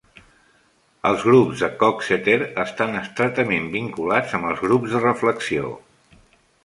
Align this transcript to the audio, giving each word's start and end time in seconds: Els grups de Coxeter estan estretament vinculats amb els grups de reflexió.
Els 1.09 1.25
grups 1.31 1.59
de 1.59 1.67
Coxeter 1.83 2.37
estan 2.63 2.97
estretament 3.03 3.69
vinculats 3.75 4.35
amb 4.39 4.51
els 4.53 4.65
grups 4.67 4.97
de 4.97 5.03
reflexió. 5.05 5.71